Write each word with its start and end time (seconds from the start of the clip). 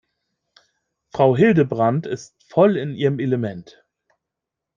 Frau 1.11 1.37
Hildebrand 1.37 2.07
ist 2.07 2.35
voll 2.49 2.75
in 2.75 2.95
ihrem 2.95 3.19
Element. 3.19 3.85